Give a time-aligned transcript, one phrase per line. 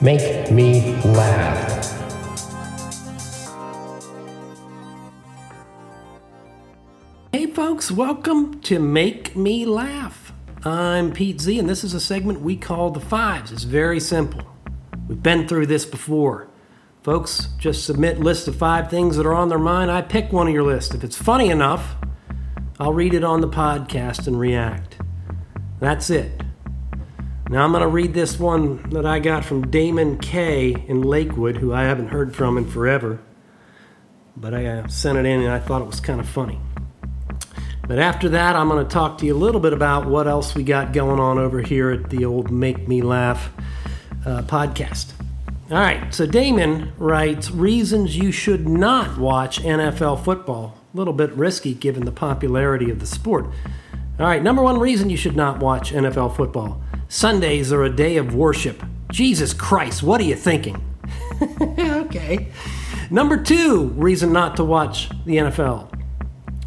[0.00, 1.84] Make me laugh.
[7.32, 10.32] Hey, folks, welcome to Make Me Laugh.
[10.64, 13.50] I'm Pete Z, and this is a segment we call The Fives.
[13.50, 14.42] It's very simple.
[15.08, 16.46] We've been through this before.
[17.02, 19.90] Folks, just submit lists of five things that are on their mind.
[19.90, 20.94] I pick one of your list.
[20.94, 21.96] If it's funny enough,
[22.78, 24.98] I'll read it on the podcast and react.
[25.80, 26.44] That's it.
[27.50, 31.56] Now I'm going to read this one that I got from Damon K in Lakewood,
[31.56, 33.20] who I haven't heard from in forever.
[34.36, 36.60] But I uh, sent it in and I thought it was kind of funny.
[37.86, 40.54] But after that, I'm going to talk to you a little bit about what else
[40.54, 43.50] we got going on over here at the old Make Me Laugh
[44.26, 45.12] uh, podcast.
[45.70, 50.76] All right, so Damon writes Reasons you should not watch NFL football.
[50.92, 53.46] A little bit risky given the popularity of the sport.
[54.18, 58.16] All right, number one reason you should not watch NFL football Sundays are a day
[58.16, 58.82] of worship.
[59.10, 60.84] Jesus Christ, what are you thinking?
[61.60, 62.48] okay.
[63.10, 65.98] Number two reason not to watch the NFL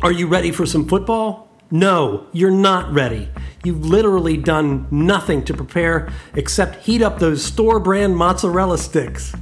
[0.02, 1.48] are you ready for some football?
[1.70, 3.30] No, you're not ready.
[3.64, 9.36] You've literally done nothing to prepare except heat up those store brand mozzarella sticks.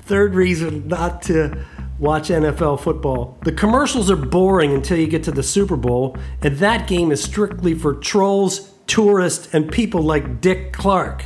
[0.00, 1.62] Third reason not to
[1.98, 3.38] watch NFL football.
[3.44, 7.22] The commercials are boring until you get to the Super Bowl, and that game is
[7.22, 11.24] strictly for trolls, tourists, and people like Dick Clark.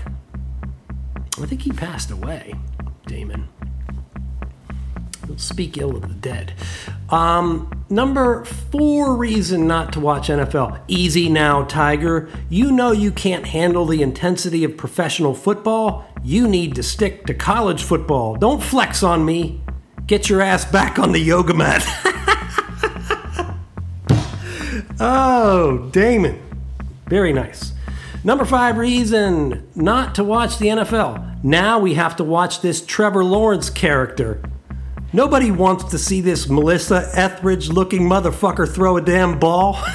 [1.40, 2.54] I think he passed away,
[3.06, 3.48] Damon.
[5.26, 6.54] Don't speak ill of the dead.
[7.10, 10.80] Um, number four reason not to watch NFL.
[10.88, 12.30] Easy now, Tiger.
[12.48, 16.06] You know you can't handle the intensity of professional football.
[16.24, 18.36] You need to stick to college football.
[18.36, 19.60] Don't flex on me.
[20.06, 21.84] Get your ass back on the yoga mat.
[24.98, 26.47] oh, Damon.
[27.08, 27.72] Very nice.
[28.24, 31.42] Number five reason not to watch the NFL.
[31.42, 34.42] Now we have to watch this Trevor Lawrence character.
[35.12, 39.78] Nobody wants to see this Melissa Etheridge looking motherfucker throw a damn ball.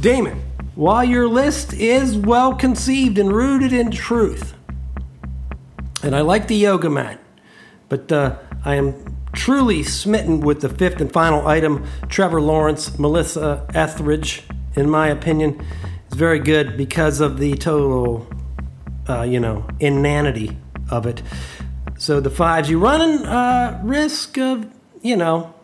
[0.00, 0.42] Damon,
[0.74, 4.54] while your list is well conceived and rooted in truth,
[6.02, 7.20] and I like the yoga mat,
[7.88, 13.66] but uh, I am truly smitten with the fifth and final item Trevor Lawrence, Melissa
[13.74, 14.42] Etheridge,
[14.76, 15.64] in my opinion,
[16.10, 18.26] is very good because of the total,
[19.08, 20.56] uh, you know, inanity
[20.90, 21.22] of it.
[21.98, 24.66] So the fives, you run uh, risk of,
[25.02, 25.54] you know,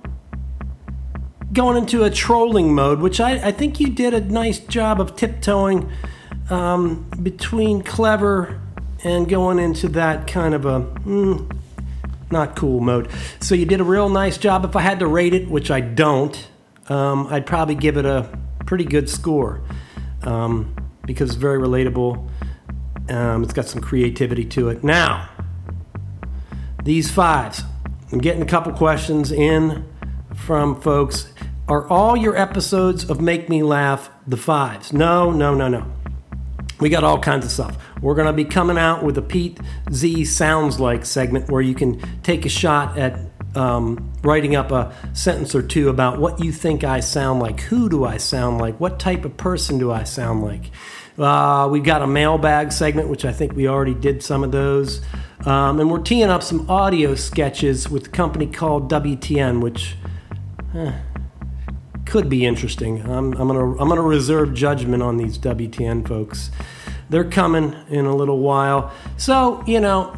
[1.53, 5.17] going into a trolling mode, which I, I think you did a nice job of
[5.17, 5.91] tiptoeing
[6.51, 8.61] um, between clever
[9.05, 11.58] and going into that kind of a mm,
[12.31, 13.09] not cool mode.
[13.41, 14.65] So you did a real nice job.
[14.65, 16.49] If I had to rate it, which I don't,
[16.89, 19.63] um, I'd probably give it a pretty good score
[20.23, 20.75] um,
[21.07, 22.29] because it's very relatable.
[23.09, 24.85] Um, it's got some creativity to it.
[24.85, 25.29] Now,
[26.85, 27.63] these fives.
[28.13, 29.85] I'm getting a couple questions in
[30.35, 31.33] from folks.
[31.69, 34.93] Are all your episodes of Make Me Laugh the fives?
[34.93, 35.93] No, no, no, no.
[36.81, 37.77] We got all kinds of stuff.
[38.01, 39.59] We're going to be coming out with a Pete
[39.93, 43.19] Z Sounds Like segment where you can take a shot at
[43.55, 47.61] um, writing up a sentence or two about what you think I sound like.
[47.63, 48.79] Who do I sound like?
[48.79, 50.71] What type of person do I sound like?
[51.19, 55.01] Uh, we've got a mailbag segment, which I think we already did some of those.
[55.45, 59.97] Um, and we're teeing up some audio sketches with a company called WTN, which
[60.75, 60.93] eh,
[62.07, 63.03] could be interesting.
[63.03, 66.51] I'm, I'm gonna I'm gonna reserve judgment on these WTN folks.
[67.11, 68.93] They're coming in a little while.
[69.17, 70.17] So you know,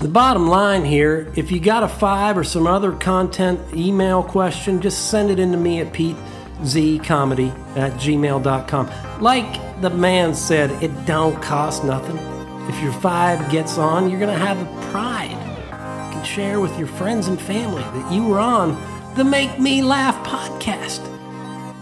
[0.00, 4.80] the bottom line here: if you got a five or some other content email question,
[4.80, 6.16] just send it in to me at Pete
[6.60, 8.90] zcomedy at gmail.com.
[9.20, 12.16] Like the man said, it don't cost nothing.
[12.68, 15.30] If your five gets on, you're going to have a pride.
[15.30, 18.80] You can share with your friends and family that you were on
[19.16, 21.06] the Make Me Laugh podcast.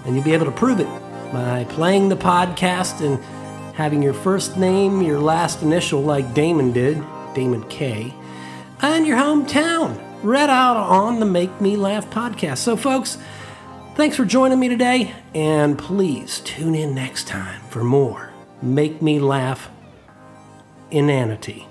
[0.04, 0.88] And you'll be able to prove it
[1.32, 3.22] by playing the podcast and
[3.74, 7.02] having your first name, your last initial, like Damon did,
[7.34, 8.14] Damon K,
[8.80, 12.58] and your hometown read out on the Make Me Laugh podcast.
[12.58, 13.18] So, folks,
[13.94, 18.32] Thanks for joining me today, and please tune in next time for more
[18.62, 19.68] Make Me Laugh
[20.90, 21.68] Inanity.